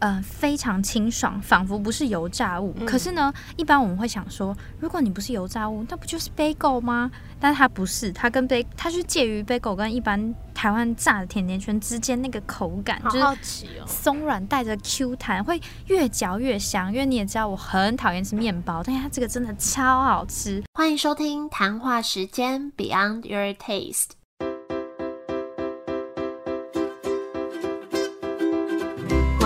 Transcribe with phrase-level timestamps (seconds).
[0.00, 2.74] 呃非常清爽，仿佛不是油炸物。
[2.86, 7.10] 可是呢，一般我们会想说，如果你不是油炸物，那不就是 bagel 吗？
[7.40, 16.92] 但是它不是，它跟 bag，它是介于 bagel 跟一般台湾炸的甜甜圈之间那个口感，好好奇哦，松软带着 Q 弹，会越嚼越香。
[16.92, 20.62] 因为你也知道，我很讨厌吃面包，但是它这个真的超好吃。
[20.74, 24.10] 欢迎收听谈话时间 Beyond Your Taste。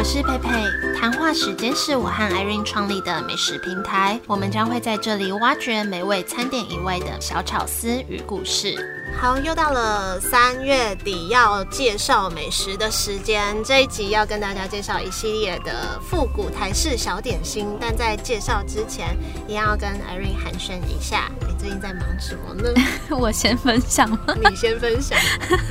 [0.02, 0.50] 我是佩佩，
[0.98, 8.74] 谈话时间是我和 Irene 创立的美食平台，我们将会在这里挖掘美味餐点以外的小巧思与故事。
[9.16, 17.68] 好，又到了三月底要介绍美食的时间，这一集要跟大家介绍一系列的复古台式小点心。
[17.80, 22.74] 但在介绍之前，一样要跟 Irene 寒暄一下，你最近在忙什么呢？
[23.16, 24.10] 我先分享，
[24.50, 25.16] 你先分享。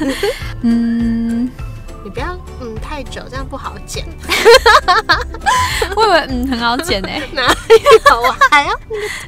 [0.63, 1.51] 嗯。
[2.03, 4.05] 你不要嗯太久，这样不好剪。
[5.95, 8.21] 我以为嗯很好剪哎， 哪有？
[8.21, 8.75] 我还要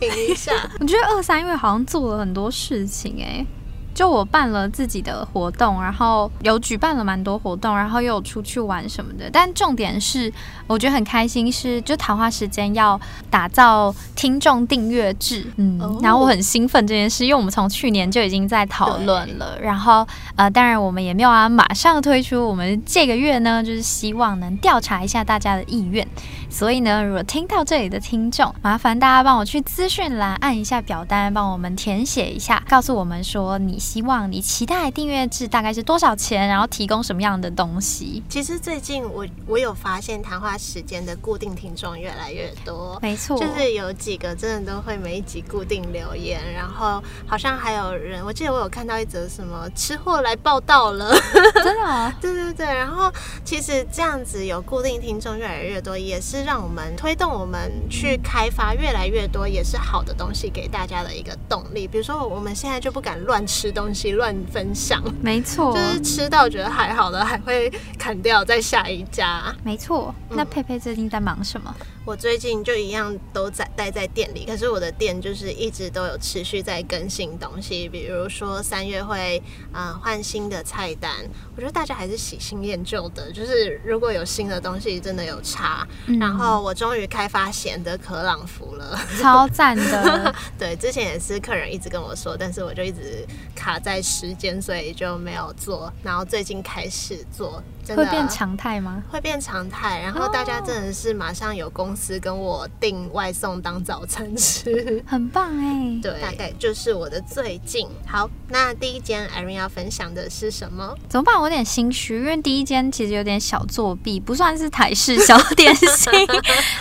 [0.01, 0.51] 停一下。
[0.81, 3.45] 我觉得二三月好像做了很多事情哎。
[3.93, 9.29] 就我办了自己的活动，然后有举办了蛮多活动，然后又有出去玩什么的。
[9.31, 10.31] 但重点是，
[10.67, 12.99] 我觉得很开心，是就谈话时间要
[13.29, 19.57] 打造听众订阅制，嗯，然后我很兴奋这件事，因为我们从去年就已经在讨论了。
[19.61, 26.07] 然后呃，当然我们也没有啊马上推出，我们这个月呢，就是希望能调查一下大家的意愿。
[26.49, 38.23] 所以呢，如果听到这里的听众，麻烦大家帮我去资讯栏按一下表单，帮我们填写一下，告诉我们说你希望你期待订阅制大概是多少钱，然后提供什么样的东西。
[38.29, 51.13] 其实最近我我有发现谈话时间的固定听众越来越多，没错，就是有几个真的都会每一集固定留言，然后好像还有人，我记得我有看到一则什么吃货来报道了，
[51.55, 53.11] 真的，啊 对对对，然后
[53.43, 56.43] 其实这样子有固定听众越来越多，也是。
[56.43, 61.87] 让我们推动我们去开发越来越多也是好的东西给大家的一个动力。
[61.87, 65.03] 比如说，我们现在就不敢乱吃东西、乱分享。
[65.21, 69.53] 没错，就是吃到觉得还好的，还会砍掉再下一家。
[69.63, 70.13] 没错。
[70.29, 71.75] 那佩佩最近在忙什么？
[72.05, 79.41] 我最近就一样都在待在店里，可是我的店就是一直都有持续在更新东西，比如说三月会
[79.71, 81.11] 啊换新的菜单，
[81.55, 85.87] 我觉得大家还是喜新厌旧的，就是如果有新的东西真的有差。
[86.19, 90.35] 然后我终于开发咸的可朗福了， 超赞的。
[90.59, 93.25] 对，之前也是客人一直跟我说，但是我就一直
[93.55, 95.91] 卡在时间，所以就没有做。
[96.03, 97.63] 然后最近开始做。
[97.89, 99.03] 会变常态吗？
[99.09, 105.99] 会变常态，然后大家真的是马上有公司跟我订外送当早餐吃， 很棒哎。
[106.01, 107.87] 对，大概就是我的最近。
[108.07, 110.95] 好，那第一间 Irene 要分享的是什么？
[111.09, 111.35] 怎么办？
[111.35, 116.13] 我有点心虚，因为第一间其实有点小作弊，不算是台式小点心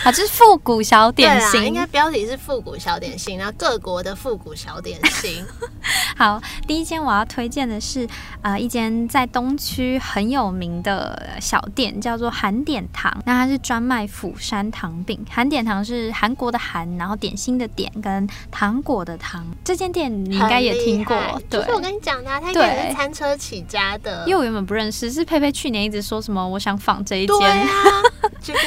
[0.03, 1.65] 啊， 就是复古小点心。
[1.65, 5.43] 应该标题是复古小点心，然后各国的复古小点心。
[6.15, 8.07] 好，第一间我要推荐的是
[8.41, 10.92] 啊，一间在东区很有名的。
[10.93, 15.19] 的小店叫做韩点堂，那它是专卖釜山糖饼。
[15.29, 19.45] 韩点堂是韩国的韩，然后点心的点跟糖果的糖。
[19.63, 21.17] 这间店你应该也听过，
[21.49, 24.23] 对，就是我跟你讲的，它也是餐车起家的。
[24.27, 27.67] 因为我原本不认识，是佩佩去年一直说什么我想仿这一间，
[28.39, 28.61] 结果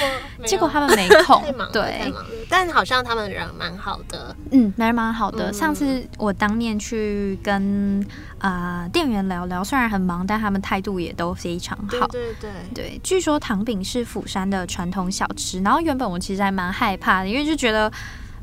[0.44, 2.12] 结果他们没空， 对，
[2.48, 5.52] 但好像他们人蛮好的，嗯，人蛮好的。
[5.52, 8.04] 上次我当面去跟
[8.38, 12.06] 啊店员聊聊，虽然很忙，但他们态度也都非常好。
[12.08, 17.90] 对对对，据说糖饼是釜山的传统小吃，然后原本我其实还蛮害怕的，因为就觉得，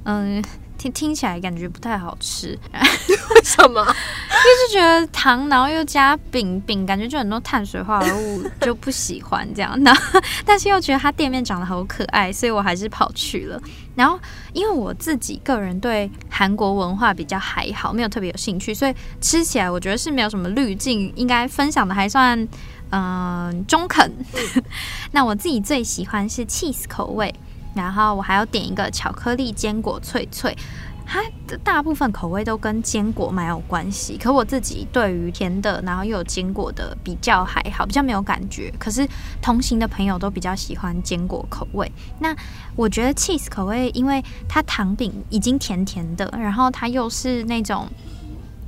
[0.03, 0.43] 嗯，
[0.77, 2.57] 听听起来感觉不太好吃。
[2.73, 3.83] 为什么？
[3.85, 9.79] 就是觉得糖，然后又加饼饼，感觉就很多碳水化合物，就不喜欢这样。
[9.83, 13.61] 然后但是又觉得它店面长得好可爱，所以我还是跑去了。
[13.95, 14.19] 然后
[14.53, 22.47] 因为我自己个人对韩国文化比较还好，没有特别有兴趣，所以吃起来我觉得是没有什么滤镜，应该分享的还算。
[22.95, 24.11] 嗯，中肯。
[25.13, 27.33] 那我自己最喜欢是 cheese 口味，
[27.73, 30.57] 然后我还要点一个巧克力坚果脆脆。
[31.05, 38.73] 它的大部分口味都跟坚果蛮有关系，可我自己对于甜的，然后又有坚果的比较还好，比较没有感觉。
[38.79, 39.05] 可是
[39.41, 41.91] 同行的朋友都比较喜欢坚果口味。
[42.19, 42.33] 那
[42.77, 47.85] 我觉得 cheese 口味，因为它糖饼已经甜甜的，然后它又是那种。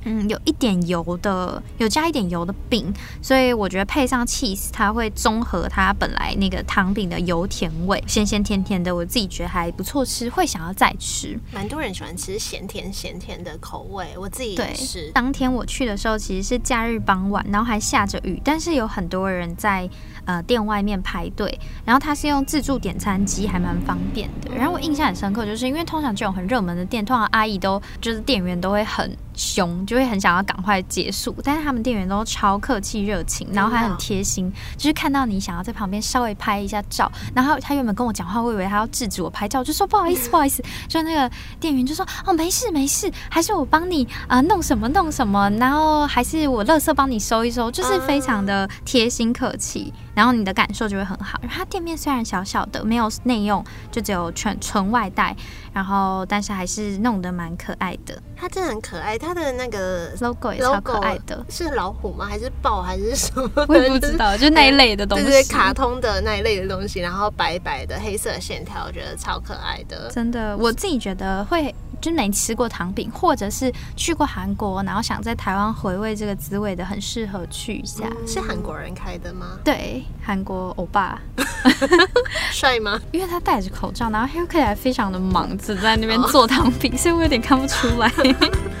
[0.08, 11.38] 嗯，有一点油的，有加一点油的饼，所以我觉得配上 cheese，它会综合它本来那个糖饼的油甜味，咸咸甜甜的，我自己觉得还不错吃，会想要再吃。
[11.52, 15.10] 蛮多人喜欢吃咸甜咸甜的口味，我自己也是。
[15.12, 19.90] 当天我去的时候其实是假日傍晚，然后还下着雨，但是有很多人在。
[20.26, 24.52] 呃，店外面排队，然后它是用自助点餐机，还蛮方便的。
[24.52, 31.32] 然后我印象很深刻，就是因为通常这种很热门的店，通常阿姨都就是店员都会很凶，就会很想要赶快结束。
[31.44, 40.64] 但是他们店员都超客气热情，然后还很贴心，就是看到你想要在旁边稍微拍一下照，然后他原本跟我讲话，我以为他要制止我拍照，就说不好意思， 不好意思。
[40.88, 41.30] 就那个
[41.60, 49.92] 店员就说哦，没事没事，还是我帮你啊弄什么弄什么，然后还是我乐色帮你收一收，就是非常的贴心客气。
[50.16, 51.38] 然后你的感受就会很好。
[51.46, 55.36] 它店面虽然小小的，没有内用，就只有纯纯外带，
[55.74, 58.18] 然后但是还是弄得蛮可爱的。
[58.34, 61.44] 它真的很可爱，它的那个 logo 也超可爱的。
[61.50, 62.24] 是老虎吗？
[62.24, 62.80] 还是豹？
[62.80, 63.66] 还是什么？
[63.68, 67.00] 我也不知道，就那一类的东西，对对，卡通的那一类的东西。
[67.00, 70.10] 然后白白的黑色线条，我觉得超可爱的。
[70.10, 71.74] 真的，我自己觉得会。
[72.06, 78.04] 就没吃过糖饼，或者是去过韩国，然后想在台湾回味这个滋味的，很适合去一下。
[78.24, 79.58] 是韩国人开的吗？
[79.64, 81.20] 对，韩国欧巴，
[82.52, 83.00] 帅吗？
[83.10, 88.08] 因为他戴着口罩，然后又看起来非常的忙，只在那边做糖饼，所以我有点看不出来。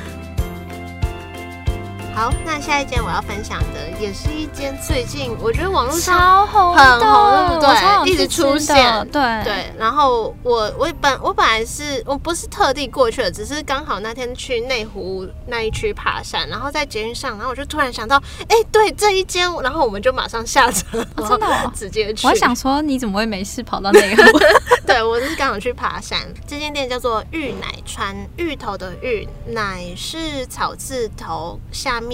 [2.16, 8.10] 好，那下一间我要分享的也是一间最近我觉得网络上很红，对不对？
[8.10, 9.70] 一直出现，对对。
[9.78, 18.16] 然后我我本我本来是我不是特地过去的，只是刚好那天去内湖那一区爬山，然后在捷运上，然后我就突然想到，
[18.48, 21.46] 哎，对这一间，然后我们就马上下车，真的
[21.76, 22.26] 直接去。
[22.26, 24.22] 我想说，你怎么会没事跑到内湖？
[24.86, 26.18] 对我是刚好去爬山。
[26.46, 32.00] 这间店叫做芋奶川，芋头的芋，奶是草字头下。
[32.00, 32.05] 面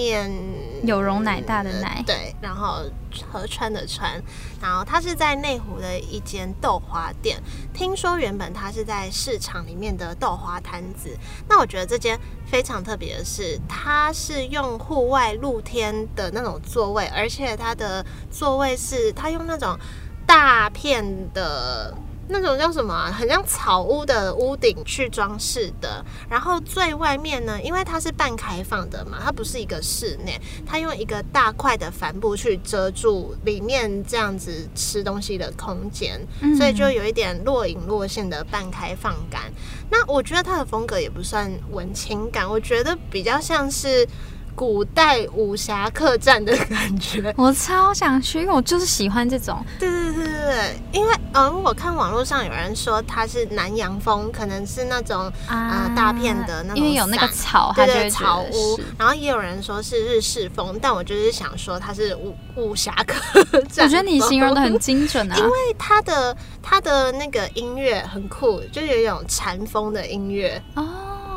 [0.83, 2.83] 有容奶大的奶，对，然后
[3.31, 4.21] 河川的川，
[4.61, 7.41] 然后它是在内湖的一间豆花店。
[7.73, 11.17] 听说原本它是在市场里面的豆花摊子。
[11.47, 19.77] 那我觉得这间非常特别的是，它是用户外露天的那种座位，而且它的座位是它用那种
[20.25, 21.93] 大片的。
[22.33, 22.91] 那种叫什么？
[22.91, 26.03] 啊很像草屋的屋顶去装饰的。
[26.27, 36.19] 然后最外面呢，因为它是半开放的嘛，它不是一个室内，它用一个大块的帆布去遮住里面这样子吃东西的空间，
[36.57, 39.43] 所以就有一点若隐若现的半开放感。
[39.91, 44.07] 那我觉得它的风格也不算文青感，我觉得比较像是。
[44.55, 49.65] 古代武侠客栈的感觉，我超想去，因为我就是喜欢这种。
[49.79, 50.02] 对对
[50.43, 58.79] 对因为嗯，我看网络上有人说它是南洋风，可能是那种啊大片的那种，因为有那个草，对对草屋。
[58.97, 63.85] 然后也有人说是日式风，但我就是想说它是武武侠客栈。
[63.85, 70.85] 我觉得你形容的很精准啊，因为它的它的那个音乐很酷，就有一种禅风的音乐哦。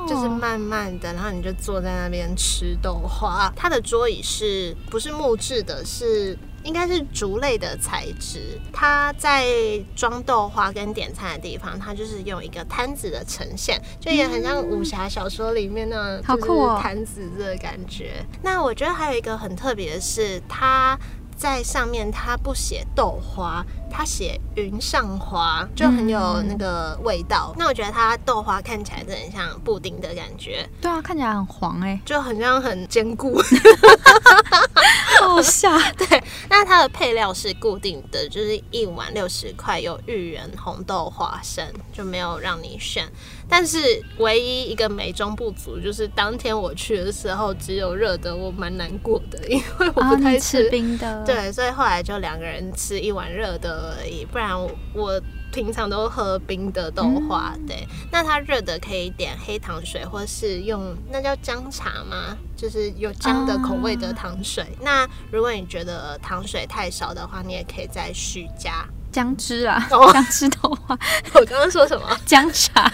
[0.08, 3.52] 就是慢慢的，然后你就坐在那边吃豆花。
[3.56, 5.84] 它的桌椅是不是木质的？
[5.84, 8.60] 是应该是竹类的材质。
[8.72, 9.46] 它在
[9.94, 18.24] 装豆花跟点餐的地方，它就是用一个摊子的呈现，就也很像武侠小说里面那好酷哦，摊子这个感觉。
[18.42, 20.98] 那我觉得还有一个很特别的是，它。
[21.38, 27.54] 在上面，它不写豆花，它写云上花，就很有那个味道。
[27.58, 30.66] 那我觉得它豆花看起来真的很像布丁的感觉。
[30.80, 33.38] 对啊，看起来很黄哎，就很像很坚固。
[35.28, 35.70] 好笑。
[35.98, 43.06] 对，那它的配料是固定的，就是一碗六十块，有芋圆、红豆、花生，就没有让你选。
[43.48, 43.78] 但是
[44.18, 51.24] 唯一一个美中不足，就是当天我去的时候只有热的，我蛮难过的，因为我不太吃冰的。
[51.24, 54.50] 对，所以后来就两个人吃一碗热的而已，不然
[54.92, 55.20] 我
[55.56, 57.56] 平常都喝冰的豆花。
[57.66, 62.36] 对，那它热的可以点黑糖水，或是用那叫姜茶吗？
[62.54, 64.66] 就是有姜的口味的糖水。
[64.82, 68.86] 那如果你觉得糖水太少的话，你也可以再续加。
[69.16, 70.98] 姜汁啊，姜汁豆花。
[71.32, 72.06] 我刚刚说什么？
[72.26, 72.84] 姜茶。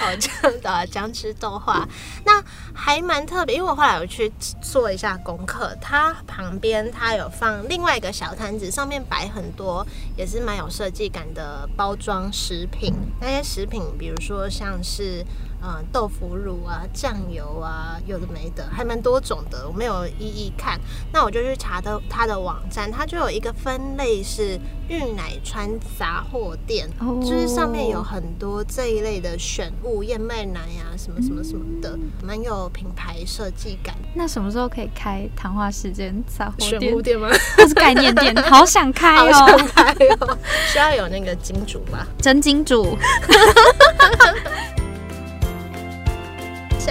[0.00, 1.86] 哦，这样的姜汁豆花，
[2.26, 2.42] 那
[2.74, 3.54] 还蛮特别。
[3.54, 12.92] 因为我后来有去做一下功课，它旁边它有放另外一个小摊子，上面摆很多也是蛮有设计感的包装食品。
[13.20, 15.24] 那些食品，比如说像是。
[15.66, 20.80] 呃豆腐乳啊、酱油啊，有的没的，还蛮多种的，我没有一一看。
[21.12, 24.56] 那我就去查的它的网站，它就有一个分类是
[24.88, 25.68] 玉奶川
[25.98, 33.96] 杂货店，哦就是上面有很多这一类的选物，燕麦奶呀、什么什么什么的，蛮有品牌设计感。
[34.14, 37.28] 那什么时候可以开谈话时间杂货店，店吗？
[37.56, 38.32] 或是概念店？
[38.46, 40.38] 好想开好哦，想开哦，
[40.72, 42.06] 需要有那个金主吧。
[42.22, 42.96] 真金主。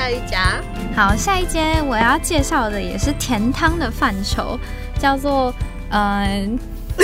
[0.06, 0.62] 下一家
[0.96, 4.60] 好，下一间我要介绍的也是甜汤的范畴，
[5.00, 5.52] 叫做
[5.90, 6.60] 嗯。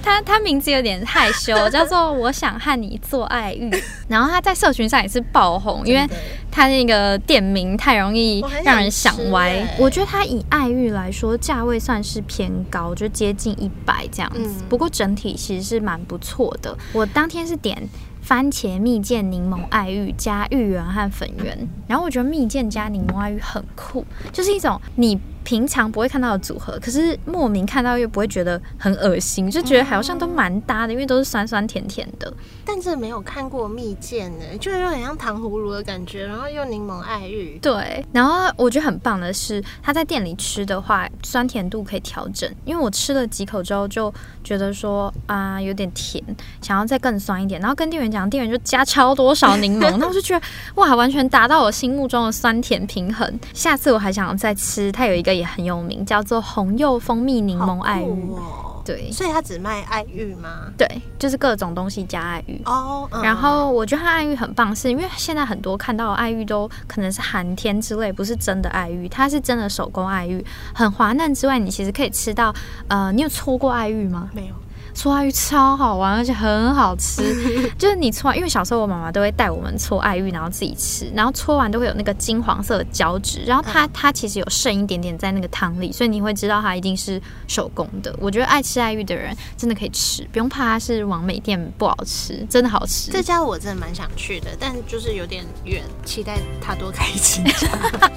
[0.00, 3.70] 他他名字有点害羞， 叫做“我想和你做爱欲”，
[4.08, 6.06] 然后他在社群上也是爆红，因为
[6.50, 9.66] 他那个店名太容易让人想歪。
[9.78, 14.40] 我觉得他以爱欲来说，价位算是偏高，就接近一百这样子。
[14.44, 16.76] 嗯不过整体其实是蛮不错的。
[16.92, 17.76] 我当天是点
[18.22, 25.18] 番茄蜜饯柠檬爱玉加芋圆和粉圆，然后我觉得蜜饯加柠檬爱玉很酷，就是一种你。
[25.44, 32.32] 平常不会看到的组合，可是莫名看到又不会觉得很恶心，就觉得好像都蛮搭的，因为都是酸酸甜甜的。
[32.64, 37.58] 但是没有看过蜜饯呢，就有点像糖葫芦的感觉，然后又柠檬爱玉。
[37.62, 42.48] 对，然后我觉得很棒的是，他在店里吃的话，酸甜度可以调整。
[42.66, 44.12] 因为我吃了几口之后，就
[44.44, 46.22] 觉得说啊、有点甜，
[46.60, 47.58] 想要再更酸一点。
[47.58, 53.40] 然后跟店员讲，店员就加超多少柠檬，那我就觉得哇，完全达到我心目中的酸甜平衡。
[53.54, 58.32] 下次我还想要再吃，它有一个也很有名，叫做红柚蜂蜜柠檬爱玉。
[58.32, 60.72] 哦，对所以它只卖爱玉吗？
[60.76, 60.86] 对，
[61.18, 62.60] 就是各种东西加爱玉。
[62.64, 72.54] 哦，嗯然后我觉得它爱玉很棒，是因为现在很多看到的爱玉都可能是寒天之类，不是真的爱玉，它是真的手工爱玉，很滑嫩之外，你其实可以吃到，
[72.88, 74.30] 呃，你有搓过爱玉吗？
[74.32, 74.54] 没有，
[74.98, 77.22] 搓爱玉超好玩，而且很好吃。
[77.78, 88.12] 就是你搓完，因为小时候我妈妈都会带我们搓爱玉，然后自己吃，然后搓完都会有那个金黄色的胶质，然后它它其实有剩一点点在那个汤里，所以你会知道它一定是手工的。
[88.18, 93.12] 我觉得爱吃爱玉的人真的可以吃，不用怕它是往美店不好吃，真的好吃。
[93.12, 97.68] 这家我真的蛮想去的，但就是有点远，期待它多开几家。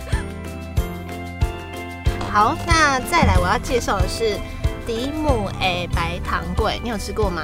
[2.34, 4.36] 好，那再来我要介绍的是
[4.92, 7.42] 迪姆诶白糖桂，你有吃过吗？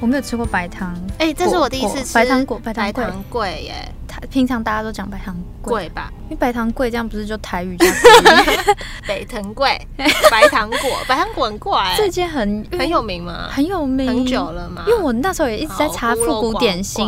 [0.00, 6.12] 我没有吃过白糖，哎、这是我第一次吃白糖果白糖桂耶，它平常大家都讲白糖桂，贵吧？
[6.24, 8.76] 因为白糖贵这样不是就台语加国语
[9.06, 9.80] 北藤桂，
[10.30, 13.48] 白糖果， 白糖果很怪、这间很很有名吗？
[13.50, 14.84] 很有名，很久了吗？
[14.86, 17.06] 因为我那时候也一直在查复古点心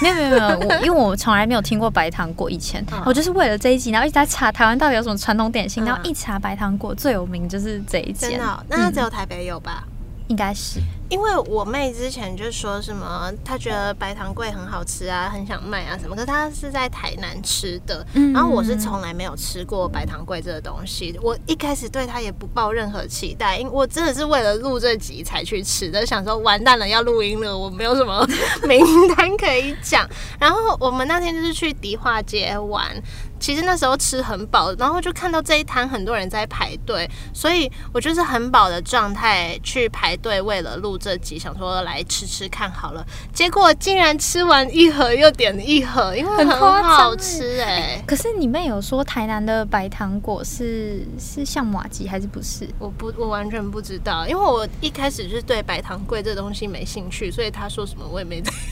[0.00, 9.84] 没有没有没有，我 因为我从来没有听过白糖果，以前、嗯我就是为了这一集，然后一直在查台湾到底有什么传统点心，嗯然后一查白糖果最有名就是这一间，那它只嗯有台北有吧？
[10.28, 10.80] 应该是
[11.12, 28.26] 因为我妹之前就说什么，她觉得白糖桂很好吃啊，很想卖啊什么，可是她是在台南吃的，嗯然后我是从来没有吃过白糖桂这个东西，我一开始对它也不抱任何期待，因为我真的是为了录这集才去吃的，想说完蛋了要录音了，我没有什么
[28.66, 28.82] 名
[29.14, 30.08] 单可以讲。
[30.40, 32.90] 然后我们那天就是去迪化街玩。
[33.38, 43.04] 其实那时候吃很饱，然后就看到这一摊很多人在排队，所以我就是很饱的状态去排队，为了录这集，想说来吃吃看好了。
[43.34, 52.68] 结果竟然吃完一盒又点一盒，因为很好欸吃哎、可是你妹有说台南的白糖果是是像马吉还是不是？
[52.78, 58.52] 我不，我完全不知道，因为我一开始就是对白糖桂这东西没兴趣，所以他说什么我也没在。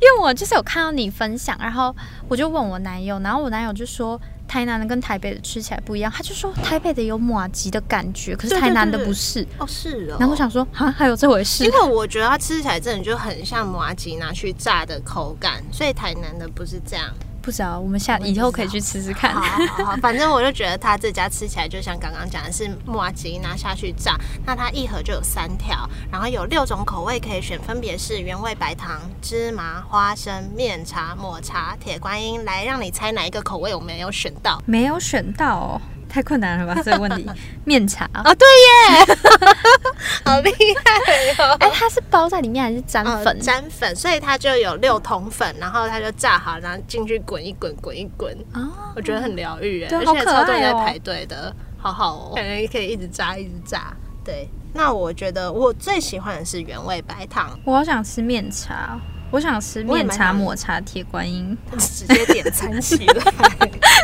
[0.00, 1.94] 因为我就是有看到你分享，然后
[2.28, 4.20] 我就问我男友，然后我男友就说
[4.52, 9.40] 台南的跟台北的吃起来不一样，他就说台北的有马吉的感觉，可是台南的不是。
[9.56, 10.16] 哦，是哦。
[10.20, 11.70] 然后我想说，啊，还有这回事因？
[11.70, 17.08] 为我觉得它吃起来真的就很像麻吉拿去炸的口感，所以台南的不是这样。
[17.42, 19.42] 不知道，我们下以后可以去吃吃看好。
[19.42, 32.44] 好好好，反正我就觉得他这家吃起来就像刚刚讲的是麻吉拿下去炸，那它一盒就有三条，然后有六种口味可以选，分别是原味白糖、芝麻、花生、面茶、抹茶、铁观音。
[32.44, 34.62] 来，让你猜哪一个口味我没有选到？
[34.64, 35.80] 没有选到哦，
[36.12, 36.78] 太困难了吧？
[36.84, 37.26] 这个问题，
[37.64, 38.04] 面茶。
[38.22, 39.16] 哦，对耶，
[40.26, 41.56] 好厉害哦！
[41.58, 43.40] 哎，它是包在里面还是沾嗯粉？
[43.40, 53.94] 沾粉，所以它就有六桶粉，然后它就炸好，然后进去滚一滚，滚一滚，哦，我觉得很疗愈哎，而且超多人在排队的，好好哦，感觉可以一直炸一直炸。
[54.22, 59.00] 对，那我觉得我最喜欢的是原味白糖，我好想吃面茶，
[59.30, 61.56] 我想吃面茶、抹茶、铁观音。
[61.80, 63.14] 直接点餐起来。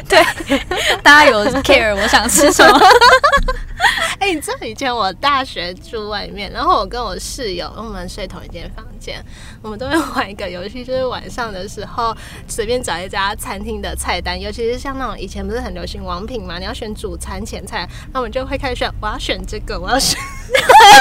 [0.09, 0.59] 对，
[1.03, 2.81] 大家有 care 我想吃什么？
[4.19, 9.25] 哎，你知道以前我大学住外面，然后我跟我室友，我们睡同一间房间，
[9.63, 12.17] 我们都会玩一个游戏，就是晚上的时候
[12.49, 20.19] 随便找一家餐厅的菜单，尤其是像那种以前不是很流行王品嘛，你要选主餐前菜，那我们就会开始选，我要选这个，我要选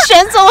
[0.07, 0.49] 选什么？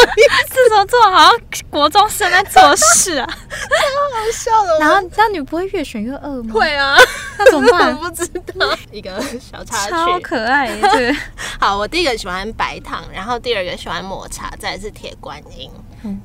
[0.53, 1.39] 这种做好像
[1.69, 4.79] 国中生在做事啊，太好笑了。
[4.79, 6.53] 然后那你不会越选越饿吗？
[6.53, 6.95] 会啊，
[7.37, 7.95] 那怎么办？
[7.97, 8.27] 我不知
[8.57, 10.67] 道，一个小插曲，超可爱。
[10.93, 11.15] 对，
[11.59, 15.71] 好，我第一个喜欢白糖，然后第二个喜欢抹茶，再是铁观音。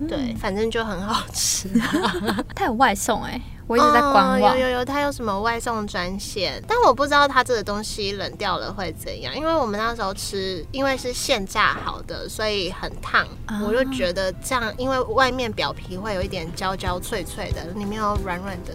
[0.08, 1.68] 对，反正就很好吃。
[2.54, 4.58] 它有外送哎，我一直在观望。
[4.58, 6.62] 有有有，它有什么外送专线？
[6.66, 9.34] 但我不知道它这个东西冷掉了会怎样。
[9.34, 13.26] 因为我们那时候吃，因为是现炸好的，所以很烫。
[13.64, 18.74] 我就觉得这样，因为外面表皮会有一点焦焦脆脆的，里面有软软的，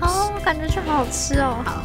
[0.00, 1.56] 好哦，感觉就好好吃哦。
[1.64, 1.82] 好，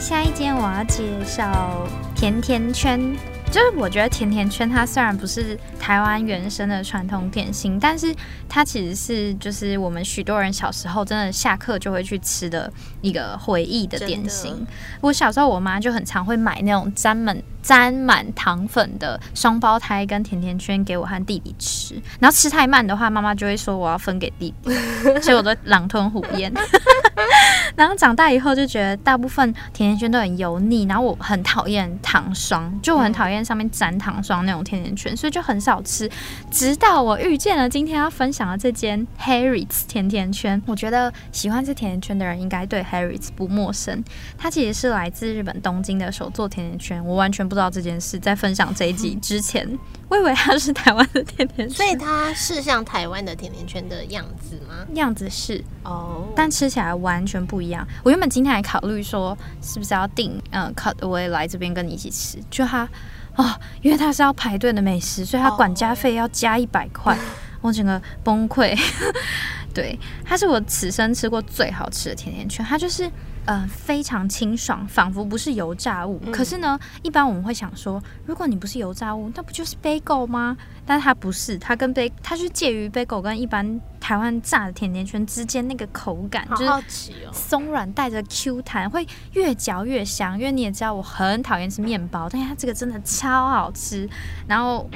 [0.00, 3.16] 下一间我要介绍甜甜圈。
[3.50, 8.14] 就是我觉得甜甜圈它虽然不是台湾原生的传统点心，但是
[8.48, 14.66] 它其实是就是我们许多人小时候真的下课就会去吃的一个回忆的点心。
[15.00, 17.34] 我小时候我妈就很常会买那种沾满
[17.66, 24.72] 沾满糖粉的双胞胎跟甜甜圈给我和弟弟吃，然后吃太慢的话，妈妈就会说我要分给弟弟，
[25.20, 26.54] 所以我都狼吞虎咽。
[27.74, 36.08] 然后长大以后就觉得大部分甜甜圈都很油腻，然后我很讨厌糖霜，就我很讨厌上面沾糖霜那种甜甜圈，所以就很少吃。
[36.48, 44.04] 直到我遇见了今天要分享的这间 Harry's 甜甜圈，我觉得喜欢吃甜甜圈的人应该对 Harry's 不陌生。
[44.38, 48.18] 它其实是来自日本东京的手做甜甜圈，我完全不知道这件事。
[48.18, 49.66] 在分享这一集之前，
[50.08, 54.86] 我以为它是台湾的甜甜圈，所以它是像台湾的甜甜圈的样子吗？
[54.94, 57.86] 样子是哦，但吃起来完全不一样。
[58.02, 62.38] 我原本今天还考虑说，是不是要订嗯，cut away 来这边跟你一起吃。
[62.50, 62.88] 就他
[63.36, 67.18] 哦，因为他是要排队的美食，所以他管家费要加一百块，
[67.62, 68.78] 我整个崩溃。
[69.74, 73.10] 对，它是我此生吃过最好吃的甜甜圈，它就是。
[73.46, 76.20] 呃，非常清爽，仿佛不是油炸物。
[76.32, 80.56] 可是呢，一般我们会想说，如果你不是油炸物，那不就是 bagel 吗？
[80.84, 90.36] 但是它不是，它跟 b 它是介于 bagel 跟一般台湾炸的甜甜圈之间那个口感，就是松软带着 Q 弹，会越嚼越香。
[90.36, 94.08] 因为你也知道，我很讨厌吃面包，但是它这个真的超好吃。
[94.48, 94.90] 然后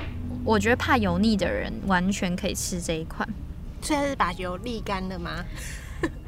[0.45, 3.29] 我觉得怕油腻的人完全可以吃这一款。
[3.81, 5.45] 现在是把油沥干了吗？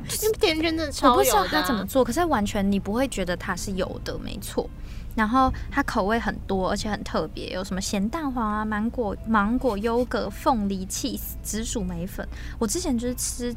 [0.09, 4.69] 甜甜圈真的超油，我不知道它怎么做，可是完全你不会觉得它是油的，没错。
[5.15, 12.27] 然后它口味很多，而且很特别，有什么咸蛋黄啊、芒果、芒果优格、凤梨 cheese、紫薯梅粉。
[12.59, 13.55] 我之前就是吃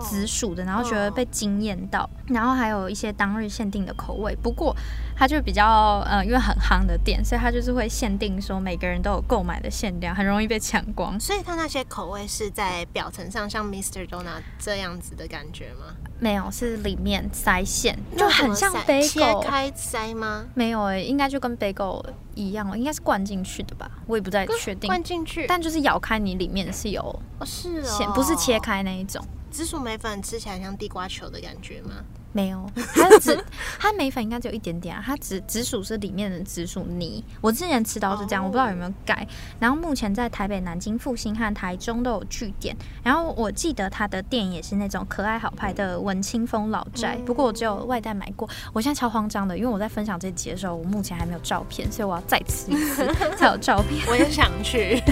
[0.00, 2.08] 紫薯的，然后觉得被惊艳到。
[2.28, 4.76] 然后还有一些当日限定的口味，不过
[5.16, 11.18] 它就比较呃，因为很夯的店，所以它就是会限定说每个人都有购买的限量，很容易被抢光。
[11.18, 14.06] 所以它那些口味是在表层上像 Mr.
[14.06, 15.81] Donut 这样子的感觉吗？
[16.18, 20.46] 没有，是里面塞线，就很像 bagel 切开塞吗？
[20.54, 23.90] 没有诶，应该就跟 bagel 一样了，应该是灌进去的吧？
[24.06, 24.86] 我也不太确定。
[24.88, 29.20] 灌进去，但就是咬开你里面是有是哦，不是切开那一种。
[29.52, 31.92] 紫薯梅粉吃起来像地瓜球的感觉吗？
[32.34, 33.44] 没有，它紫
[33.78, 35.02] 它梅粉应该只有一点点啊。
[35.04, 37.22] 它紫紫薯是里面的紫薯泥。
[37.42, 39.28] 我之前吃到是这样，我不知道有没有改。
[39.60, 42.74] 然后目前在台北、南京、复兴和台中都有据点。
[43.02, 47.18] 然后我记得它的店也是那种可爱好拍的文青风老宅。
[47.26, 48.48] 不过我只有外带买过。
[48.72, 54.02] 我现在超慌张的，因为我在分享这集的时候，我目前还没有照片，所以我要再吃一次 才有照片。
[54.08, 55.02] 我也想去，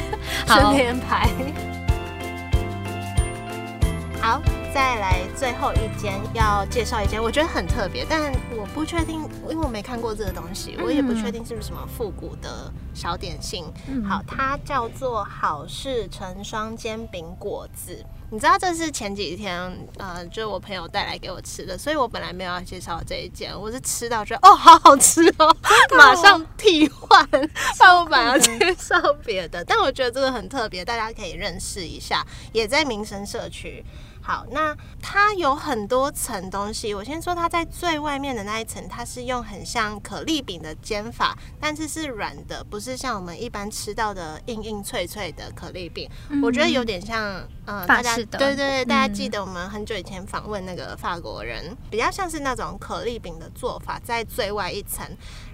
[0.47, 1.29] 顺便拍。
[4.31, 4.41] 好。
[4.73, 13.65] 再来最后一间要介绍一间，我觉得很特别，但我不确定，因为我没看过这个东西，我也不确定是不是什么复古的小点心。
[14.09, 18.05] 好，它叫做好事成双煎饼果子。
[18.31, 25.57] 你知道这是前几天呃，就是我朋友带来给我吃的，所以我本来没有要介绍这一件，我是吃到觉得哦，好好吃哦，
[25.99, 27.29] 马上替换，
[27.81, 28.95] 那我本来要介绍
[29.27, 33.85] 别的，但我觉得这个很特别，大家可以认识一下，也在民生社区。
[34.23, 36.95] 好，那它有很多层东西。
[36.95, 46.09] 我先说它在最外面的那一层，它是用很像可丽饼的煎法，但是是软的，不是像我们一般吃到的硬硬脆脆的可丽饼。
[46.43, 55.07] 我觉得有点像，呃，大家对对对，大家记得我们很久以前访问那个法国人，比较像是那种可丽饼的做法，在最外一层。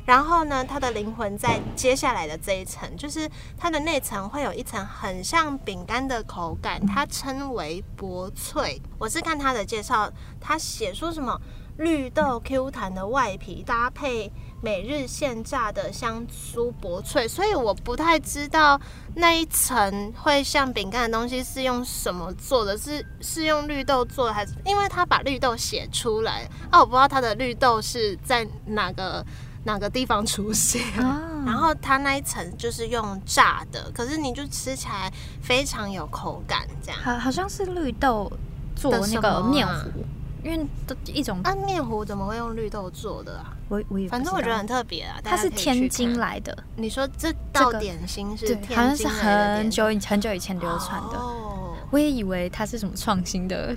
[0.07, 8.81] 然后呢，它的灵魂在接下来的这一层，就是它的内层会有一层很像饼干的口感，它称为薄脆。
[8.99, 11.39] 我是看它的介绍，它写说什么
[11.79, 18.81] 绿豆 Q 弹的外皮搭配每日现榨的香酥薄脆，所以我不太知道
[19.17, 26.81] 那一层会像饼干的东西是用什么做的，是是用绿豆做的，还是因为他把绿豆写出来啊？
[26.81, 29.25] 我不知道它的绿豆是在哪个
[29.67, 30.83] 哪个地方出现。
[31.45, 37.01] 然后它那一层就是用炸的，可是你就吃起来非常有口感，这样。
[37.01, 38.33] 好，好像是绿豆
[38.75, 40.05] 做那个面糊。
[40.45, 43.53] 因为的一种，啊，面糊怎么会用绿豆做的啊？
[43.69, 45.19] 我我也反正我觉得很特别啊。
[45.25, 46.57] 它是天津来的。
[46.77, 51.19] 你说这道点心是好像是很久很久以前流传的。
[51.19, 53.75] 哦，我也以为它是什么创新的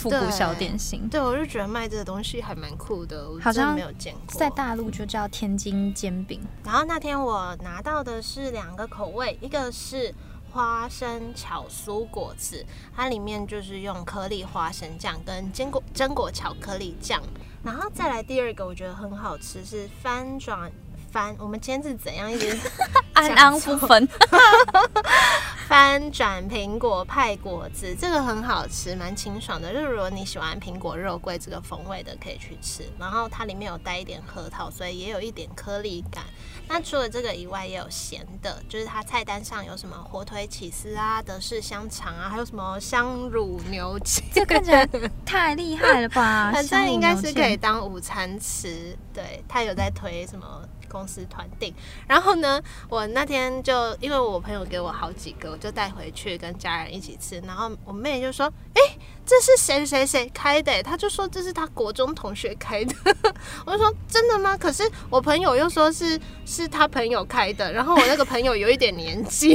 [0.00, 1.08] 复古小点心。
[1.08, 3.28] 对，我就觉得卖这个东西还蛮酷的。
[3.40, 6.40] 好像没有见过，在大陆就叫天津煎饼。
[6.64, 10.14] 然后那天我拿到的是两个口味，一个是。
[10.52, 17.22] 花生巧酥果子，它里面就是用颗粒花生酱跟坚果榛果巧克力酱，
[17.62, 20.68] 然后再来第二个，我觉得很好吃是翻转
[21.10, 22.56] 翻，我们今天是怎样一直
[23.14, 24.08] 安安不分？
[25.68, 29.72] 翻转苹果派果子，这个很好吃，蛮清爽的。
[29.72, 32.82] 就是如果你喜欢苹果肉桂这个风味的，可以去吃。
[32.98, 36.24] 然后它里面有带一点核桃，所以也有一点颗粒感。
[36.66, 44.88] 那除了这个以外，也有咸的，就是它菜单上有什么火腿起司啊、德式香肠啊，还有什么香乳牛筋， 这看起来
[45.24, 46.50] 太厉害了吧？
[46.52, 48.96] 反正应该是可以当午餐吃。
[49.14, 50.46] 对，他有在推什么？
[50.90, 51.72] 公司团订，
[52.08, 57.40] 然后呢，我那天就因为我朋友给我好几个，我就带回去跟家人一起吃。
[57.46, 58.80] 然后我妹就说：“哎，
[59.24, 62.94] 这是谁谁谁开的？”她就说这是他国中同学开的。
[63.64, 67.72] 我就说：“真的吗？”可是我朋友又说是是他朋友开的。
[67.72, 69.54] 然后我那个朋友有一点年纪，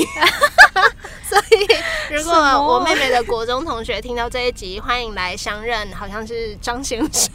[1.27, 7.31] 所以如果我妹妹的国中同学听到这一集，欢迎来相认，好像是张先生。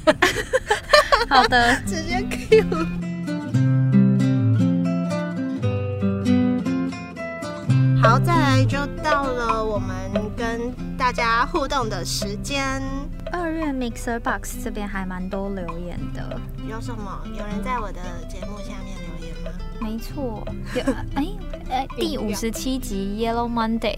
[1.29, 3.10] 好的， 直接 Q。
[8.03, 12.83] 好，再来就到了我们跟大家互动的时间。
[13.31, 17.21] 二月 Mixer Box 这边还蛮多留言的，有什么？
[17.39, 19.51] 有人在我的节目下面留言吗？
[19.81, 20.43] 没错，
[20.75, 20.83] 有
[21.15, 21.27] 哎
[21.69, 23.97] 哎，第五十七集 Yellow Monday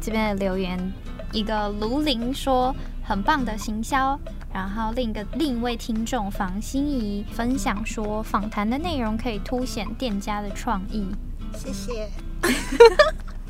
[0.00, 0.90] 这边的留言，
[1.30, 4.18] 一个卢林说很棒的行销，
[4.50, 11.06] 然后另一个另一位听众房心怡分享说访谈的内容可以凸显店家的创意，
[11.54, 12.08] 谢谢。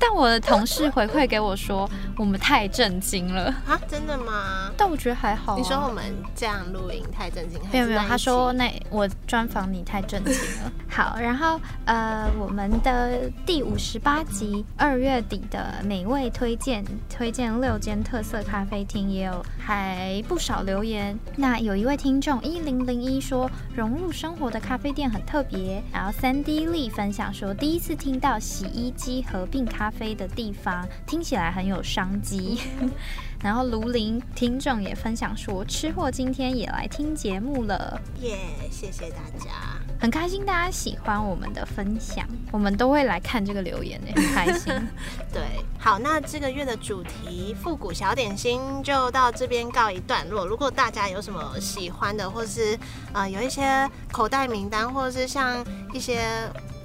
[0.00, 3.78] 但我的同事回馈给我说，我们太震惊了啊！
[3.86, 4.72] 真的吗？
[4.74, 5.58] 但我觉得还好。
[5.58, 6.02] 你说我们
[6.34, 7.60] 这样录音太震惊？
[7.70, 10.72] 没有没有，他说那我专访你太震惊了。
[10.88, 21.16] 好，然后呃，我们的第五十八集二月底的美味推荐，推荐六间特色咖啡厅，也有还不少留言。
[21.36, 25.82] 那有一位听众一零零一说，融入生活的咖啡店很特别。
[25.92, 29.89] 然后三 D 力分享说，第一次听到洗衣机合并咖。
[29.90, 32.60] 飞的地方听起来很有商机，
[33.42, 38.38] 然后卢林听众也分享说，吃货今天也来听节目了，耶！
[38.70, 39.50] 谢谢大家，
[39.98, 44.72] 很开心大家喜欢我们的分享，我们都会来看这个留言的， 很开心。
[45.32, 45.42] 对，
[45.78, 50.46] 好，那这个月的主题复古小点心就到这边告一段落。
[50.46, 52.78] 如果大家有什么喜欢的，或是
[53.12, 56.20] 呃有一些口袋名单，或者是像一些。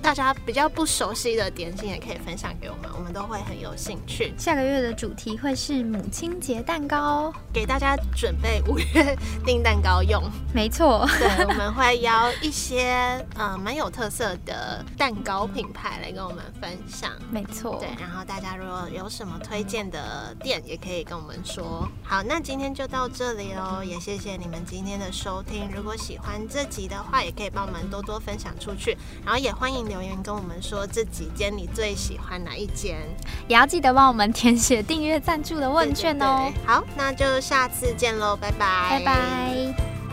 [0.05, 4.35] 大家比较不熟悉的点心也可以分享给我们，我们都会很有兴趣。
[4.37, 10.21] 下个月的主题会是母亲节蛋糕，给大家准备五月订蛋糕用。
[10.53, 12.93] 没错，对，我们会邀一些
[13.33, 17.11] 呃蛮有特色的蛋糕品牌来跟我们分享。
[17.31, 21.89] 没错，对，然后大家如果有什么推荐的店，也可以跟我们说。
[22.03, 25.67] 好，那今天就到这里喽，也谢谢你们今天的收听。
[25.75, 32.97] 如果喜欢这集的话，也可以帮我们多多分享出去，然后也欢迎留言跟我们说这几间你最喜欢哪一间，
[33.47, 36.51] 也要记得帮我们填写订阅赞助的问卷哦。
[36.65, 40.04] 好，那就下次见喽，拜拜，拜拜。